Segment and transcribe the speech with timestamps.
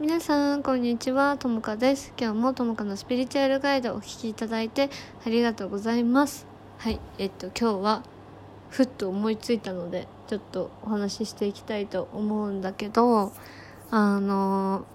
[0.00, 1.36] 皆さんこんにちは。
[1.38, 2.12] ともかです。
[2.16, 4.90] 今日もともかのスピリチュアルガイドをお聞きいただいて
[5.26, 6.46] ありがとうございます。
[6.76, 7.00] はい。
[7.18, 8.04] えっと今日は
[8.70, 13.32] ふっと思いついたのでちょっとお話ししていきたいと思うんだけど
[13.90, 14.86] あの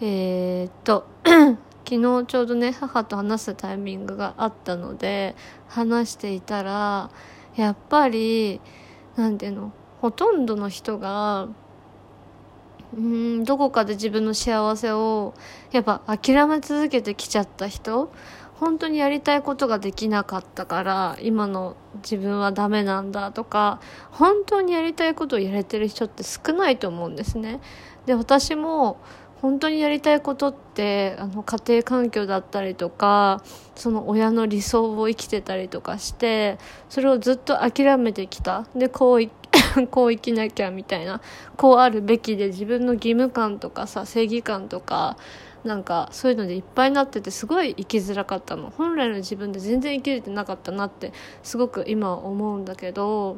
[0.00, 1.06] えー、っと
[1.86, 5.36] 昨日ちょうどね母と話すタイミングがあったので
[5.68, 7.10] 話していたら
[7.54, 8.62] やっぱり
[9.16, 11.48] 何ていうのほとんどの人が
[12.96, 15.34] うんどこかで自分の幸せを
[15.70, 18.12] やっぱ諦め続けてきちゃった人
[18.60, 23.80] 本当にやりたいことができなかったから今の自分はダメなんだとか
[24.10, 27.60] 本当にやりたいことをやれてる人って少ないと思うんですね。
[28.04, 29.00] で私も
[29.40, 33.42] 本当にやりたいことってあの家庭環境だったりとか
[33.74, 36.58] その親の理想を生きてたりとかして
[36.90, 38.66] それをずっと諦めてきた。
[38.76, 39.22] でこう
[39.90, 41.20] こう生きなきゃみたいな
[41.56, 45.16] こうあるべきで自分の義務感とかさ正義感とか
[45.64, 48.70] なんかそういうのでいっぱいになっててすごい生きづらかったの。
[48.70, 51.12] 本来の自分で全然生きれてなかったなって
[51.42, 53.36] すごく今思うんだけど。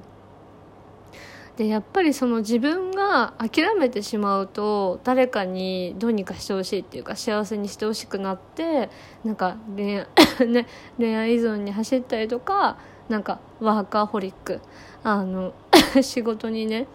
[1.56, 8.88] でやっぱりその自分が諦めてしまうと誰かにどうにかしてほしいっていうか幸せにしてほしくなって
[9.22, 9.98] なんか恋
[10.40, 12.78] 愛, ね、恋愛依存に走ったりとか
[13.10, 14.60] なんかワーカーホリック。
[15.04, 15.52] あの
[16.02, 16.86] 仕事にね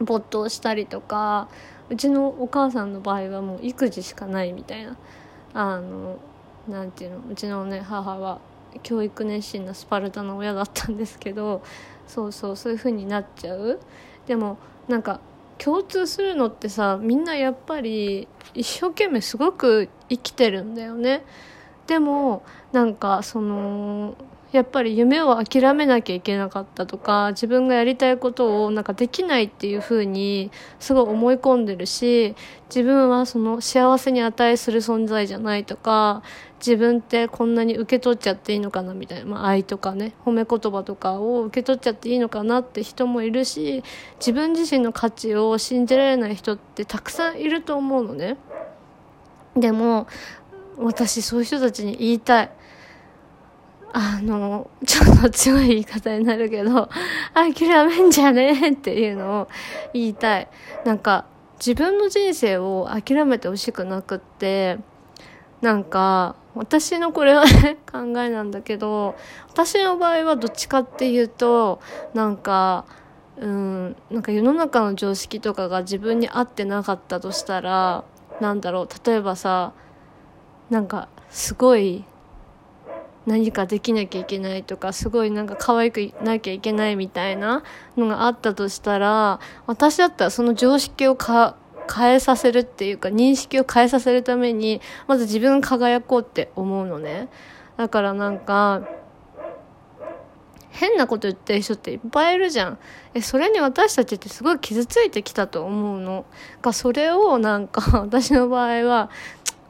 [0.00, 1.48] 没頭したりとか
[1.90, 4.96] うちのお母さんの場合はもう育児しかないみたいな。
[5.54, 6.18] あの
[6.68, 8.40] なんていうのうちのね母は
[8.82, 11.62] 教育熱心なスパルタの親だったんですけど
[12.06, 13.80] そうそうそういう風になっちゃう。
[14.26, 15.20] でもなんか
[15.56, 21.24] 共通するのってさみんなやっぱり一生懸命すごく生きてるんだよね。
[21.86, 24.14] でもなんかその
[24.50, 32.34] やっぱり夢を諦めなきゃいけなかったとか自分がやりたいことをなんかできないっていう風にすごい思い込んでるし
[32.70, 36.22] 自分はその幸せに値する存在じゃないとか
[36.60, 43.84] 自分ってこんなに受け取っちゃっていいのかなみたいな、まあ、愛とかね褒め言葉とかを受け取っちゃっていいのかなって人もいるし
[44.18, 48.38] 自分自身の価値を信じられない人ってたくさんいると思うのね。
[49.56, 50.06] でも
[50.78, 52.50] 私そういう人たちに言いたい。
[54.00, 56.88] あの、ちょっと強い言い方になるけど、
[57.34, 59.48] 諦めんじゃねえっていうのを
[59.92, 60.48] 言いたい。
[60.84, 61.24] なんか、
[61.58, 64.78] 自分の人生を諦めてほしくなくって、
[65.62, 69.16] なんか、私のこれはね、 考えなんだけど、
[69.48, 71.80] 私の場合はどっちかっていうと、
[72.14, 72.84] なんか、
[73.36, 78.04] うん、なんか世の中の常識とかが自分に合ってなかったとしたら、
[78.40, 79.72] なんだろう、例えばさ、
[80.70, 82.04] なんか、すごい、
[83.28, 87.62] 何かできなきゃいけないとかすごいなんか可愛くなきゃいけないみたいな
[87.96, 91.56] のがあったとしたら私だったらその常識をか
[91.94, 97.28] 変えさせるっていうか認識を変えさせるためにまず自分輝こうって思うのね。
[97.76, 98.88] だからなんか
[100.70, 102.78] 変なこと言ってる人っていっぱいいるじゃん。
[103.14, 106.24] えそれに私たちってすごい傷ついてきたと思うの。
[106.62, 109.10] がそれをなんか 私の場合は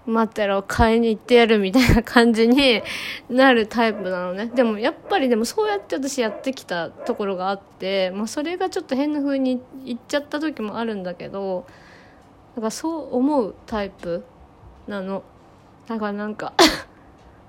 [0.08, 2.82] 待ってろ、買いに行ってやるみたいな感じに
[3.28, 4.46] なるタイプなのね。
[4.46, 11.66] でもやっぱりでもそうやって私やってきたところがあって、まあそれがちょっと変な風に言っちゃった時もあるんだけど、
[12.56, 14.24] なんかそう思うタイプ
[14.86, 15.22] なの。
[15.86, 16.54] だからなんか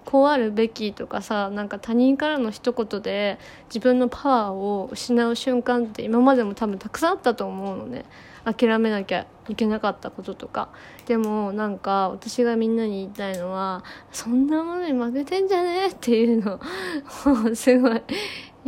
[0.10, 3.38] こうあるべきとかさなんか他人からの一言で
[3.68, 8.06] 自分のパワーを失う瞬間って今までも多分たくさんあったと思うのね。
[8.44, 10.70] 諦めなきゃいけなかったこととか。
[11.06, 16.56] でもなんか私がみんなに言いたいのはそんなものに負けてんじゃねえっていうの。
[17.52, 18.02] をすごい。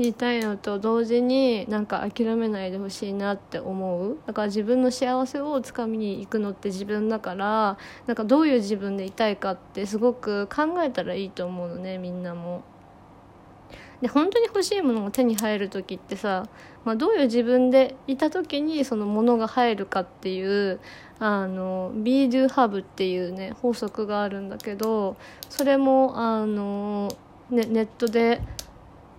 [0.01, 12.63] 言いたいのと同時になんか諦めないでほしいなって思うだから自分の幸せをつかみに行くのって自分だからなんかどういう自分でいたいかってすごく考えたらいいと思うのねみんなも。
[14.01, 16.47] で本当に欲しいものが手に入る時ってさ、
[16.85, 20.79] まあ、どういう自分でいた時にそのものが入るかっていう
[21.19, 25.17] あの Be Do Have っていうね法則があるんだけど
[25.49, 27.15] それもあの、
[27.51, 28.41] ね、ネットで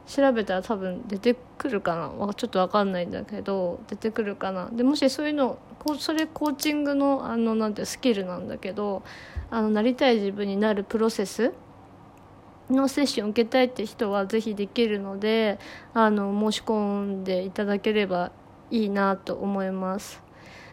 [0.07, 2.35] 調べたら多分出てくるかな。
[2.35, 4.69] ちょっと分かんないんだけど出てくるかな。
[4.73, 5.59] でもしそういうの
[5.99, 9.03] それコーチングのあのなんてスキルなんだけど
[9.51, 11.53] あのなりたい自分になるプロセス
[12.71, 15.59] のセッションを受けたいって人はぜひできるので
[15.95, 18.33] あの申し込んでいただければ
[18.71, 20.23] いいなと思います。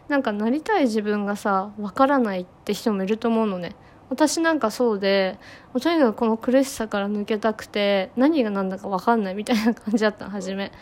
[0.08, 3.76] なんかなりたい自分がさわからないって人もいると思うのね。
[4.10, 5.38] 私なんかそうで
[5.80, 10.72] とにかくこの苦しさから抜けたくて何が何だか分かんないみたいな感じだったの初め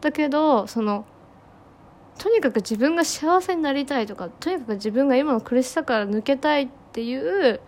[0.00, 1.04] だけどその
[2.18, 7.60] とにかく自分が幸せになりたいとかとにかく自分が今の苦しさから抜けたいっていう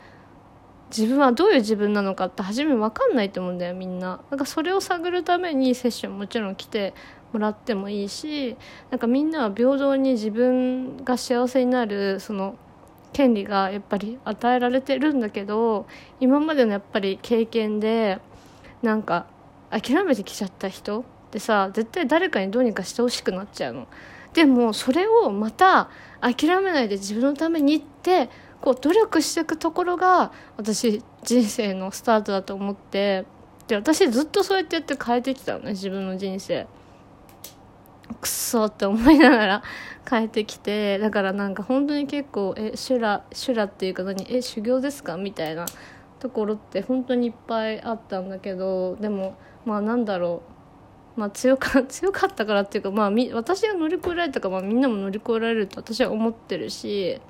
[0.90, 4.22] 自分はどういう自分なのかって初め分かんないと思うんだよみんな。
[4.30, 6.94] なんかそれを探るためにセッションもちろん来て
[7.32, 8.56] もらってもいいし
[8.90, 12.56] なんかみんなは平等に自分が幸せになるその
[13.12, 15.86] 権利がやっぱり与えられてるんだけど
[16.20, 18.18] 今までのやっぱり経験で
[18.82, 19.26] なんか
[19.70, 23.86] 諦めてきちゃった人ってさ絶対誰かにどうにかしてほしくなっちゃうの。
[24.34, 25.88] でもそれをまた
[26.20, 28.28] 諦めないで自分のためにって
[28.60, 33.24] こう努力していくところが私人生のスタートだと思って
[33.66, 36.66] で私ずっとそうやってやって変えてきたのね自分の人生
[38.20, 39.62] くっそって思いながら
[40.08, 45.66] 変えてきてだからなんか本当に結構え修羅修羅っていうか何え修行ですかみたいな
[46.18, 50.58] ところって本当にいっぱいあったんだけどでもまあなんだろう。
[51.18, 57.20] まあ強か 強かったからっていうかまあみ私が乗り越えられたか、まあ、みんなも乗り越えられると私は思ってるし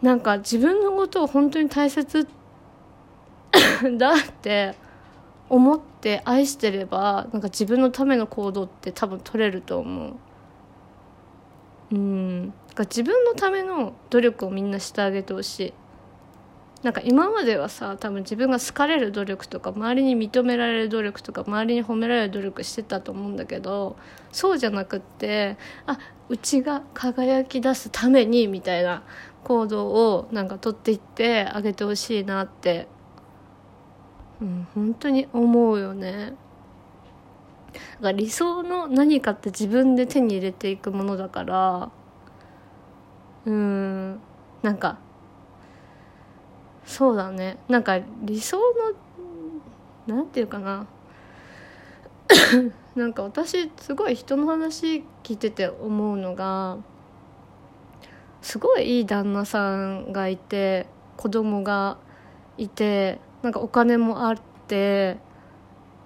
[0.00, 2.28] なんか自分のことを本当に大切
[3.98, 4.76] だって
[5.52, 10.14] 思って愛してればなんか自分のための行動って多分取れると思う。
[11.94, 12.54] うん。
[12.74, 15.74] か自分のための努力をみんなしてあげてほしい。
[16.82, 23.96] なんか今まではさ多分自分が好かれる努力とか周りに認められる努力とか周りに褒められる努力してたと思うんだけど
[24.32, 29.04] そうじゃなくってあうちが輝き出すためにみたいな
[29.44, 32.88] 行動をなんか取っていってあげてほしいなって、
[34.42, 36.34] うん、本当に思うよね。
[37.72, 41.90] だから理想の何かって自分で手に入れていくものだから
[43.46, 44.20] うん
[44.62, 44.98] なんか
[46.84, 48.58] そうだねなんか理想
[50.06, 50.86] のなんていうかな
[52.94, 56.76] なんか私すごい人の話聞いてて思うのが
[58.42, 60.86] すごいいい旦那さんがいて
[61.16, 61.96] 子供が
[62.58, 64.36] いてなんかお金もあっ
[64.68, 65.18] て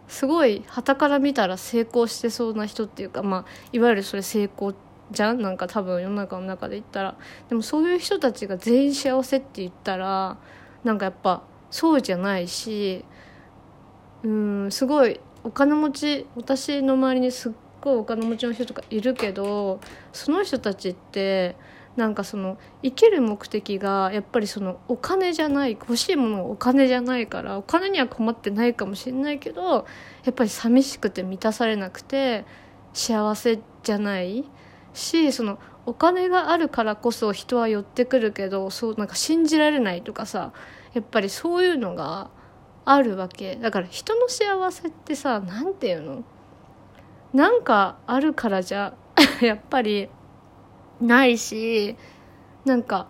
[0.09, 4.75] すごい傍から見たら成功してそうな人っていうか、まあ、いわゆるそれ成功
[5.11, 5.41] じゃん？
[5.41, 7.17] なんか多分世の中の中で言ったら。
[7.49, 10.37] でもそういう人たちが全員幸せって言ったら
[10.83, 13.05] なんかやっぱそうじゃないし
[14.23, 19.81] うんすごいお金持ち私の周りにすっごいお金持ちの人とかいるけど
[20.13, 21.57] その人たちって
[21.97, 29.87] なんかその生きる目的がやっぱりそのお金じゃない欲しいものがお金じゃないからお金には困ってないかもしれないけど
[30.25, 32.45] やっぱり寂しくて満たされなくて
[32.93, 34.45] 幸せじゃない
[34.93, 40.53] しそのお金があるからこそ人は寄ってくるけどそうなんか信じられないとかさ
[40.93, 42.31] やっぱりそういうのが
[42.85, 43.57] あるわけ。
[43.57, 46.25] だから人の幸せってさ何て言うの？
[47.33, 48.95] なんかあるからじゃ
[49.43, 50.09] やっぱり
[51.01, 51.97] ないし
[52.65, 53.09] なんか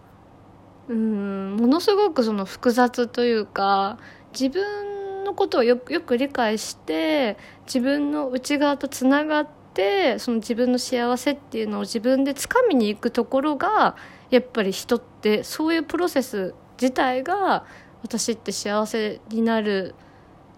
[0.88, 3.98] うんものすごくその複雑というか
[4.32, 7.36] 自分のことをよよく理解して
[7.66, 13.96] 自分の内側とつながってその自分の幸せっていうのを自分でつかみに行くところが
[14.30, 17.64] やっぱり人ってそういうプロセス自体が
[18.02, 19.94] 私って幸せになる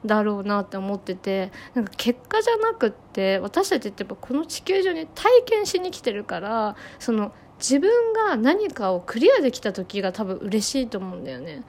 [0.04, 11.64] だろうなって思っててなんか結果じゃなくって私たちってやっぱこの地球上に体験しに来てるからその自分が何かをクリアできた時が多分嬉しいと思うんだよね。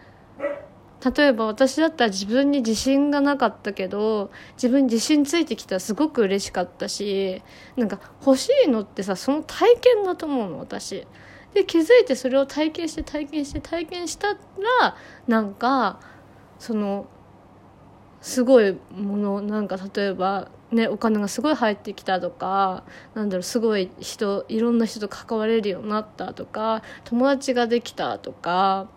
[1.04, 7.42] 例えば私だったら自分に自信がなかったけど自分に自信ついてきたらすごく嬉しかったし
[7.78, 11.08] なんか欲しいのってさその体験だと思うの私。
[11.54, 14.38] で気づいてそれを体験して体験して体験したら
[15.28, 16.00] なんか
[16.60, 17.08] その
[18.22, 22.84] すごいものなんか例えばねお金がすごい入ってきたとか
[23.14, 28.90] なんだろうすごい人いろんな人と関われるようになったとか友達ができたとか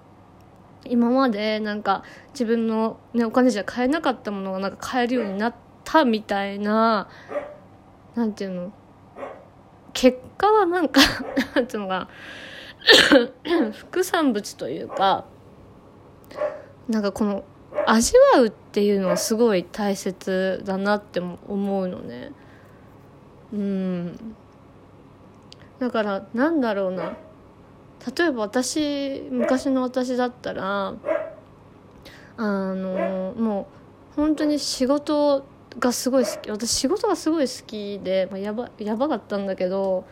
[0.85, 2.03] 今までなんか
[2.33, 7.09] 自分の、ね、お金じゃ買えなかったものがなんか買えるようになったみたいな
[8.15, 8.73] なんていうの
[9.93, 11.01] 結果はなんか
[11.55, 12.09] なんていうのか
[13.61, 15.25] な 副産物というか
[16.89, 17.45] なんかこの
[17.87, 22.33] 味わうっていうのはすごい大切だなって思うのね。
[23.53, 24.35] うん。
[25.79, 27.17] だからなんだろうな。
[28.17, 30.95] 例えば私昔の私だったら
[32.37, 33.69] あのも
[34.13, 35.45] う本当に仕事
[35.79, 40.05] がすごい好き私仕事がすごい好きで、まあ、やばやばかったんだけど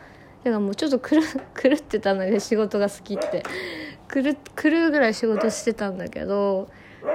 [0.44, 3.42] だからもうちょっと狂狂ってたんだけど仕事が好きって。
[4.12, 6.68] 狂うぐらい仕事してたんだけど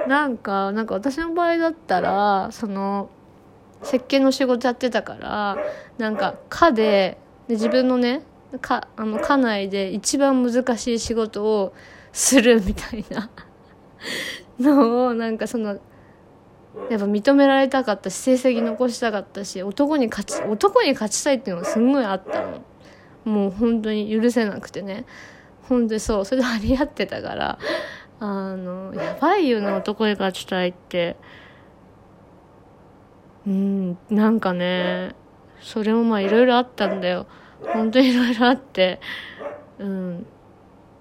[0.08, 3.10] なんかなんか私の場合だったらその
[3.82, 5.58] 設計の仕事やってたから
[5.98, 8.22] なんか課でで自分のね
[8.60, 11.74] かあの家内で一番難しい仕事を
[12.12, 13.30] するみたいな
[14.58, 15.78] のをなんかその
[16.90, 22.62] やっぱ認められたかったし成績残したかったし男に勝ち男に勝ちたいっていうのがすんごいあったの。
[23.24, 25.04] もう本当に許せなくてね。
[25.68, 27.58] 本当にそうそれで張り合ってたから
[28.20, 31.16] あのやばいよな男に勝ちたいって。
[33.46, 35.14] うんなんかね
[35.60, 37.26] それもまあいろいろあったんだよ。
[37.72, 39.00] 本当にいろいろあって。
[39.78, 40.26] うん。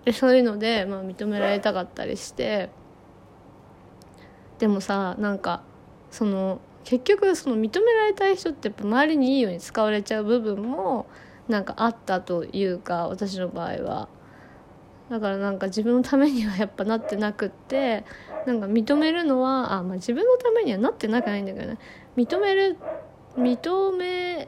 [0.05, 2.69] でそういうので、まあ、認められたかったりして。
[4.59, 5.63] でもさなんか
[6.11, 11.07] その結局その認められたい人ってやっぱ周りにいいように使われちゃう部分も
[11.49, 14.07] なんかあったというか私の場合は。
[15.09, 18.03] だからなんか自分のためにはやっぱなってなくって
[18.47, 21.77] なんか認めるのはあ、まあ、自分のためにはなってなくないんだけどね。
[22.17, 22.77] 認める
[23.37, 24.47] 認め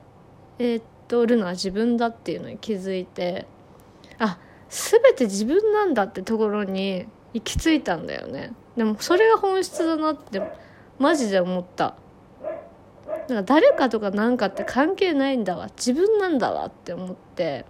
[0.60, 3.46] え、っとるのは自分だっていうのに気づいて
[4.18, 8.54] あ全て自分なんだってところに行き着いたんだよね。
[8.76, 10.42] でもそれが本質だなって
[11.00, 11.96] マジで思った。
[13.30, 15.70] なんか誰かとか何かって関係ないんだわ。
[15.76, 17.66] 自分なんだわって思って。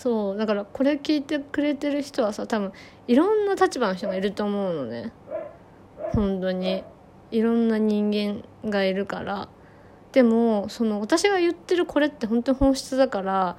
[0.00, 2.72] そうだからこれ聞いてくれてる人はさ多分
[3.06, 5.12] いろんな立場の人がいると思うのね。
[6.14, 6.82] 本当に。
[7.30, 9.50] いろんな人間がいるから。
[10.12, 13.58] でもその私が言ってるこれって本当に本質だから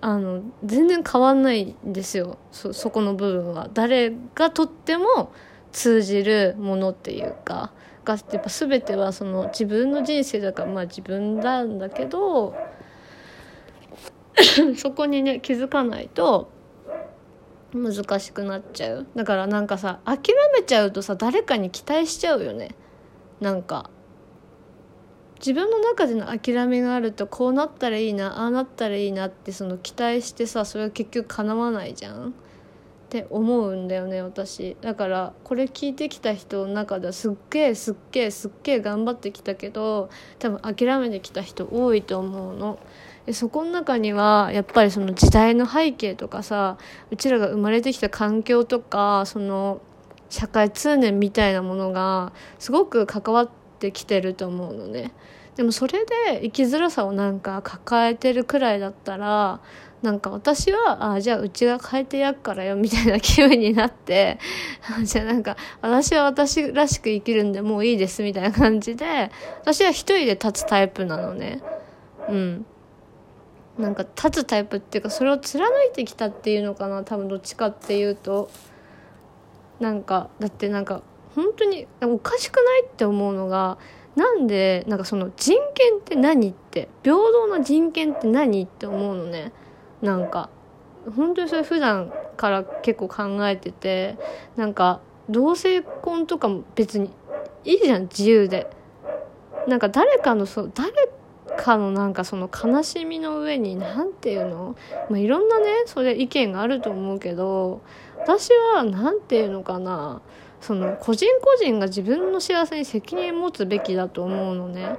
[0.00, 2.38] あの全然変わんないんですよ。
[2.52, 3.68] そそこの部分は。
[3.74, 5.32] 誰がとっても
[5.72, 7.72] 通じるものっていうか。
[8.04, 12.54] がやっぱ全てはその自分の人生だからまあ自分なんだけど
[14.76, 16.48] そこにね気づかないと
[17.74, 19.06] 難しくなっちゃう。
[19.14, 22.74] だからなんかさ諦めちゃうとさ誰かに期待しちゃうよね。
[23.40, 23.90] なんか
[25.40, 32.28] 自分の中での諦めがあるとこうなったらいいなああなったらいいなってその期待してさそれは結局叶わないじゃん。
[32.28, 32.32] っ
[33.12, 34.74] て思うんだよね私。
[34.80, 40.08] だからこれ聞いてきた人の中ではすっげえすっげえすっげえ頑張ってきたけど
[40.38, 42.78] 多分諦めてきた人多いと思うの。
[43.26, 46.76] でそこの中にはやっぱりその時代の背景とかさ
[47.10, 49.80] うちらが生まれてきた環境とかその
[50.28, 55.12] 社会通念みたいなものがすごく関わってきてると思うのね。
[55.56, 59.60] でもそれで生きづらさをなんか抱えてるくらいだったら
[60.00, 64.38] なんか私はあじゃあうちが変えてやっからよみたいな気分になって
[65.04, 71.60] じゃあなんか私は私らしく生きるんでもういいですみたいな感じで私は一人で立つタイプなのね
[72.28, 72.66] うん
[73.82, 78.48] なんか立つタイプっていうかそれを貫いてきたっていうのかな多分どっちかっていうと。
[79.80, 81.02] なんかだってなんか
[81.34, 83.78] 本当におかしくないって思うのが
[84.14, 89.52] なんでなんかその人権って何って平等な人権って何って思うのね。
[90.00, 90.50] なんか
[91.16, 94.16] 本当にそれ普段から結構考えてて
[94.56, 97.10] なんか同性婚とかも別に
[97.64, 98.70] いいじゃん自由で。
[99.68, 100.92] なんか誰かのそう誰
[101.62, 104.76] かのなんかその悲しみの上に何て言うの、
[105.08, 107.82] まあ、いろんなねそれ意見があると思うけど
[108.18, 110.20] 私は何て言うのかな？
[110.60, 114.96] その個人個人が自分の幸せに責任持つべきだと思うのね。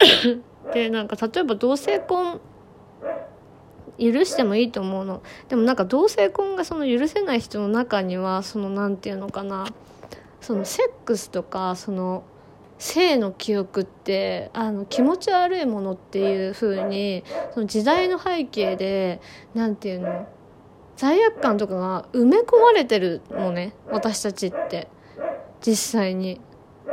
[0.72, 2.40] でなんか例えば同性婚
[3.98, 5.22] 許してもいいと思うの。
[5.48, 9.66] でもなんか同性婚がその許せない人の中にはその何て言うのかな？
[10.40, 12.24] そのセックスとかその
[12.80, 17.22] 性の記憶ってあの気持ち悪いものっていう風に
[17.54, 19.20] その時代の背景で
[19.54, 20.26] 何て言うの
[20.96, 24.88] 罪悪感とかが埋め込まれてるのね私たちって。
[25.60, 26.40] 実際に。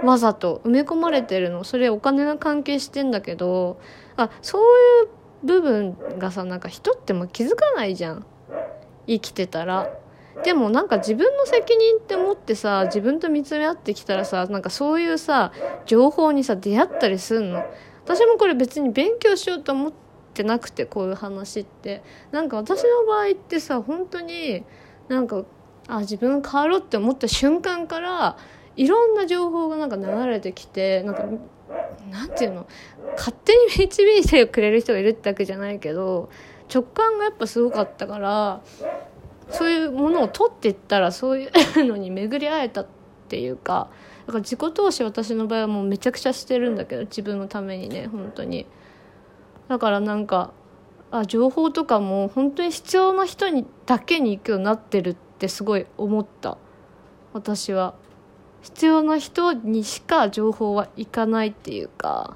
[0.04, 1.64] わざと埋め込まれてるの。
[1.64, 3.80] それお金が関係してんだけど
[4.16, 5.10] あそういう
[5.44, 8.26] 部分がさなんか人っても気づかないじゃん。
[9.08, 9.90] 生きてたら
[10.44, 15.52] でもなんか自分の責任って思ってさ自分と見つめ合ってきたらさなんかそういうさ
[15.86, 17.64] 情報にさ出会ったりすんの？
[18.06, 19.94] 私もこれ別に勉強しようと思っ
[20.34, 22.04] てなくてこういう話って。
[22.32, 24.64] なんか私の場合ってさ本当に
[25.10, 25.44] なんか
[25.88, 28.38] あ自分変わろうって思った瞬間から
[28.76, 31.24] いろんな情報がなんか流れてきてなんか
[32.10, 32.68] なんていうの？
[33.18, 36.30] 勝手に導いてくれる人がいるってわけじゃないけど
[36.74, 38.62] 直感がやっぱすごかったから
[39.50, 41.52] そういうものを取っていったらそういう
[41.86, 42.88] のに巡り会えたっ
[43.30, 43.90] ていうか
[44.26, 48.66] だから自己投資私の場合はもうめちゃくちゃしてるんだけど自分のためにね本当に。
[49.70, 50.52] だからなんか
[51.12, 56.58] あ情報とかも本当に必要な人にだけに行くようになってるってすごい思った。
[57.34, 57.94] 私は。
[58.62, 62.36] 必要な人にしか情報は行かないっていうか。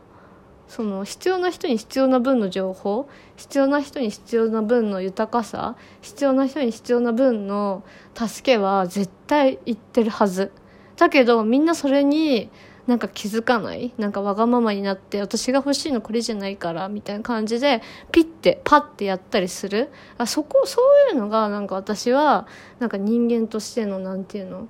[0.72, 7.84] その必要な人に必要な分の情報必要な人に必要な分の豊かさ必要な人に必要な分の
[8.16, 10.54] 助けは絶対言ってるはず。
[10.96, 12.50] だけどみんなそれに
[12.88, 17.82] なんか気づかないなんかわがままになって私が欲しいのこれじゃないからみたいな感じで
[18.14, 19.90] ピッてパッてやったりする。
[20.18, 22.48] あそこそういうのがなんか私は
[22.80, 24.68] なんか人間としてのなんていうの？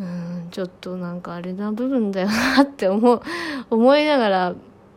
[0.00, 3.22] うんちょっとなんかあれな部分だよなって思う
[3.70, 4.54] 思いながら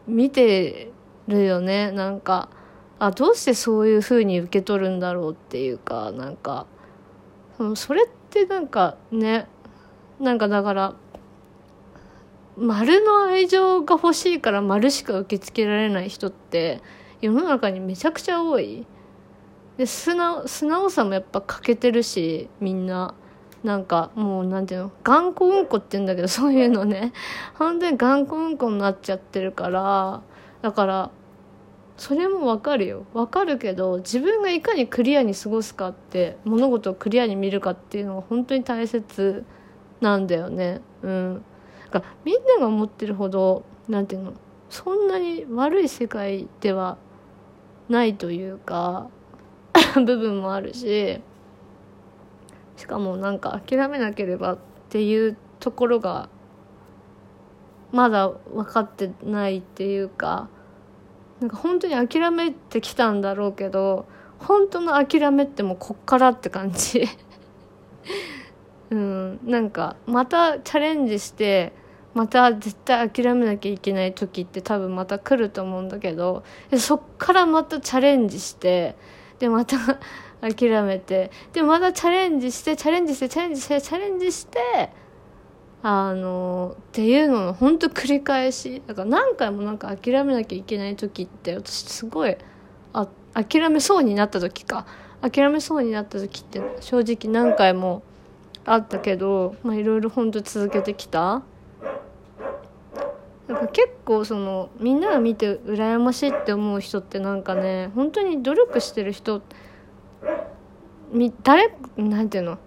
[0.08, 0.92] 見て
[1.28, 1.92] るよね。
[1.92, 2.50] なんか
[2.98, 6.66] あどうしてそういう風に受け取るんだろうっていうかなんか
[7.76, 9.48] それってなんかね
[10.20, 10.96] なんかだから
[12.58, 16.82] 丸の愛情が欲しいから丸しか受け付けられない人って
[17.22, 18.88] 世の中にめちゃくちゃ多い。
[19.78, 23.14] で素直素直さもやっぱ欠けてるしみんな。
[23.64, 27.14] なんかもうなんていうの頑固うんこって言うんだけど そういうのね。
[27.56, 30.22] 本当に頑固うんこになっちゃってるから
[30.62, 31.12] だから
[31.98, 33.06] それもわかるよ。
[33.14, 39.46] わかるけど自分がいかにクリアに過ごすかって物事をクリアに見るかっていうのが本当に大切
[40.00, 40.82] なんだよね。
[41.04, 41.44] うん。
[41.92, 44.34] だからみんなが思ってるほどなんていうの
[44.70, 46.98] そんなに悪い世界では
[47.90, 49.10] ないというか
[49.96, 51.22] 部分もあるし
[52.78, 54.58] しかもなんか諦めなければっ
[54.90, 56.30] ていうところが
[57.92, 60.50] まだ分かってないっていうか
[61.40, 64.06] なんか本当に諦めてきたんだろうけど
[64.40, 67.08] 本当の諦めってもうこっからって感じ。
[68.90, 71.72] うんなんかまたチャレンジして
[72.14, 76.44] また絶対諦めなきゃいけない時って多分また来ると思うんだけど
[76.78, 78.96] そっからまたチャレンジして
[79.40, 79.78] でまた
[80.42, 81.32] 諦めて。
[81.54, 84.90] でまたチャレンジしてチャレンジしてチャレンジしてチャレンジして
[85.84, 88.82] あのっていうのの本当繰り返し。
[88.88, 92.36] だから何回もなんか諦めなきゃいけない時って私すごい
[92.94, 94.86] あ諦めそうになった時か。
[95.22, 98.02] 諦めそうになった時って正直何回も
[98.66, 101.44] あったけどいろいろ本当続けてきた。
[103.48, 109.42] なんか結構そのみんなが見て羨ましいって思う人ってなんかね本当に努力してる人
[111.12, 112.58] み誰なんていうの？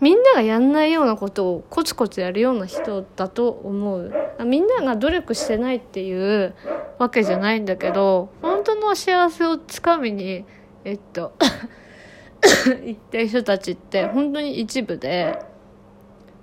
[0.00, 4.12] みんながやんないようなことをコツコツやるような人だと思う。
[4.44, 6.54] みんなが努力してないっていう
[6.98, 10.44] わけじゃないんだけど本当の幸せをつかみに
[10.84, 11.32] えっと
[12.84, 15.38] 言ってる人たちって本当に一部で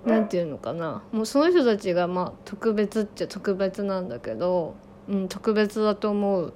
[0.06, 1.02] 何て言うのかな。
[1.12, 4.74] もうその人たちがまあ特別っちゃ特別なんだけど、
[5.06, 6.54] うん、特別だと思う。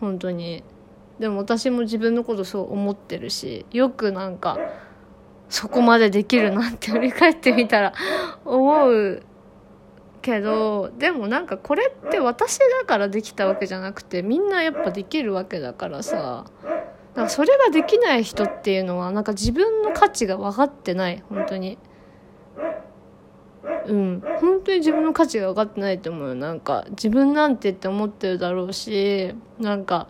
[0.00, 0.64] 本当に。
[1.18, 4.58] でも私も自分のことそう思ってるしよくなんか
[5.48, 7.92] そこまでできるなって振り返ってみたら
[8.44, 9.22] 思う
[10.20, 16.44] けどでもなんかこれって私だからできたわけじゃなくてみんなやっぱできるわけだからさ
[17.16, 21.78] だからそれができない人っていうのはなんか自分の価値が分かってない本当に。
[23.86, 24.22] うん。
[24.40, 26.34] 本当に自分の価値が分かってないと思うよ。
[26.34, 30.08] なんか自分なんてって思ってるだろうしなんか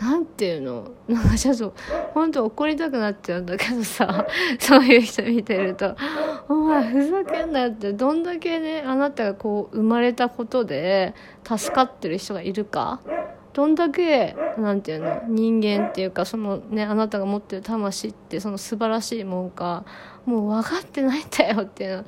[0.00, 0.90] なんていうの？
[1.08, 1.74] なんかちょっと
[2.14, 4.26] 本当怒りたくなっちゃうんだけどさ
[4.58, 5.94] そういう人見てると
[6.48, 11.14] 「お前ふざけんなよ」ってどんだけねあなたがこう生まれたことで
[11.46, 13.00] 助かってる人がいるか？
[13.54, 19.84] どんだけなんていうの人間っていうかそのねあなたが持ってる魂ってその素晴らしいもんか
[20.26, 22.04] もう分かってないんだよっていう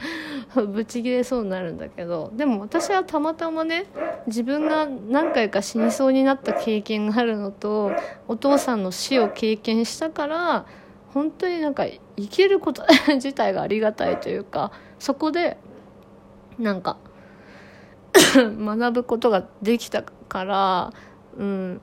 [0.56, 3.86] のぶち切れそうになるんだけどでも私はたまたまね
[4.26, 7.92] 自分が何回か死にそうになった経験があるのと
[8.26, 10.66] お父さんの死を経験したから
[11.14, 15.58] 本当になんか生きること 自体がありがたいというかそこで
[16.58, 16.96] なんか
[18.34, 20.92] 学ぶことができたから
[21.38, 21.80] うん。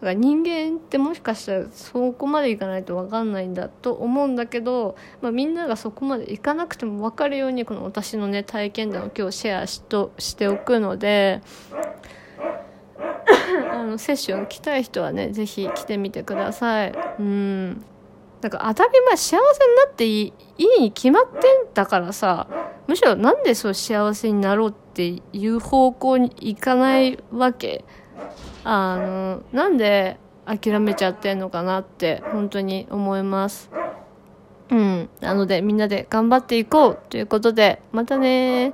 [0.00, 11.40] だから人間ってもしかしたらそこまでいかないと分かんないんだと思うんだけど、まあ、みんながそこまでいかなくても分かるようにこの私のね体験談を今日シェアしとしておくので
[13.72, 16.92] あのセッション来たい人はね是非来てみてください。
[17.20, 17.84] うん。
[18.40, 21.40] なんか当たり前幸せになっていいいいに決まってん
[21.74, 22.48] だからさ
[22.88, 27.84] むしろなんでそう幸せになろうっていう方向に行かないわけ？
[28.64, 33.70] あのなんで諦めちゃってんのかなって本当に思います。
[34.70, 35.10] うん。
[35.20, 38.72] なのでみんなで頑張っていこうということでまたね